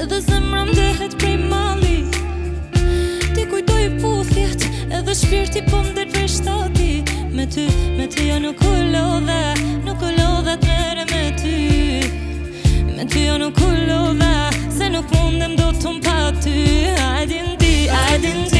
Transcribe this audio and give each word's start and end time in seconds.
Edhe 0.00 0.16
zemra 0.26 0.62
më 0.68 0.86
prej 1.20 1.36
mali 1.52 1.96
Ti 3.34 3.42
kujtoj 3.50 3.84
puthjet 4.00 4.62
Edhe 4.98 5.14
shpirti 5.20 5.60
po 5.68 5.80
më 5.84 5.92
dërvej 5.98 6.28
shtati 6.36 6.90
Me 7.36 7.44
ty, 7.52 7.66
me 7.98 8.04
ty 8.12 8.30
jo 8.30 8.36
nuk 8.40 8.62
u 8.64 8.70
lodhe 8.94 9.42
Nuk 9.84 10.00
u 10.00 10.10
lodhe 10.20 10.54
të 10.62 10.68
mere 10.72 11.04
me 11.12 11.24
ty 11.40 11.56
Me 12.96 13.04
ty 13.12 13.26
jo 13.28 13.36
nuk 13.44 13.60
u 13.66 13.68
lodhe 13.90 14.32
Se 14.78 14.88
nuk 14.94 15.06
mundem 15.18 15.52
do 15.60 15.68
të 15.82 15.92
mpa 15.98 16.16
ty 16.42 16.56
Ajdi 17.12 17.42
në 17.50 17.54
ti, 17.60 17.74
ajdi 18.04 18.32
në 18.38 18.46
ti 18.54 18.59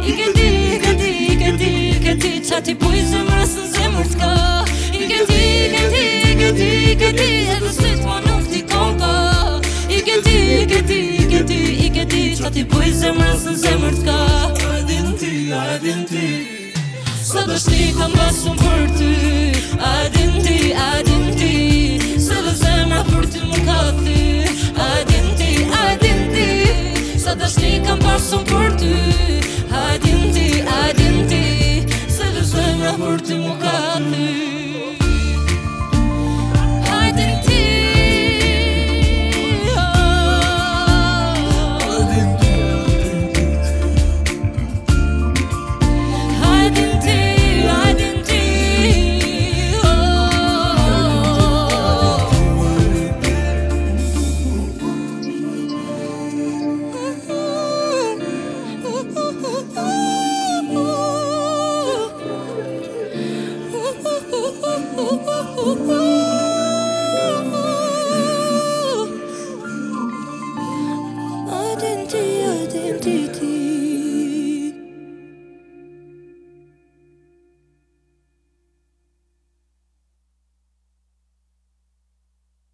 I 0.00 0.16
ke 0.20 0.28
ti, 0.38 0.48
i 0.76 0.80
ke 0.84 0.94
ti, 1.02 1.12
i 1.28 1.36
ke 1.44 1.52
ti, 1.60 1.72
i 1.90 2.02
ke 2.08 2.16
ti 2.22 2.32
Qa 2.54 2.60
ti 2.62 2.70
puj 2.78 3.00
zemrës 3.10 3.54
në 3.58 3.64
zemrës 3.74 4.12
ka 4.20 4.32
I 4.94 5.08
ke 5.10 5.22
ti, 5.30 5.40
i 5.40 5.72
ke 5.72 5.88
ti, 5.94 6.04
i 6.30 6.34
ke 6.40 6.50
ti, 6.60 6.68
i 6.92 6.94
ke 7.02 7.10
ti 7.16 7.26
Edhe 7.56 7.72
syt 7.80 8.04
më 8.08 8.16
nuk 8.28 8.42
ti 8.52 8.60
kompa 8.72 9.10
I 9.90 9.98
ke 10.08 10.18
ti, 10.28 10.36
i 10.38 10.62
ke 10.62 10.80
ti, 10.86 11.02
i 11.02 11.02
ke 11.18 11.20
ti 11.23 11.23
Sa 12.44 12.50
ti 12.52 12.60
bëj 12.68 12.90
zemrë 13.00 13.24
nësë 13.32 13.46
në 13.48 13.52
zemrë 13.56 14.00
t'ka 14.02 14.16
A 14.76 14.80
din 14.84 15.06
ti, 15.20 15.30
a 15.48 15.78
ti 15.80 16.26
Sa 17.24 17.40
të 17.48 17.56
shti 17.62 17.86
kam 17.96 18.12
për 18.12 18.82
ty 18.98 19.14
A 19.80 19.94
din 20.12 20.34
ti, 20.44 20.56
a 20.76 20.88
ti 21.08 22.20
Sa 22.26 22.36
dhe 22.44 22.52
zemrë 22.60 23.00
për 23.08 23.24
ty 23.32 23.40
më 23.48 23.62
ka 23.68 23.78
ty 24.04 24.20
A 24.76 24.90
din 25.08 25.26
ti, 25.40 25.48
a 25.72 25.86
ti 26.04 26.12
Sa 27.24 27.32
të 27.40 27.48
shti 27.54 27.70
kam 27.88 28.04
për 28.04 28.68
ty 28.82 28.92
A 29.80 29.84
din 30.04 30.28
ti, 30.36 30.46
a 30.68 30.82
ti 31.00 31.40
Sa 32.12 32.28
dhe 32.36 32.44
zemrë 32.52 32.94
për 33.00 33.16
ty 33.28 33.38
më 33.46 33.56
ka 33.64 33.78
ty 34.10 34.53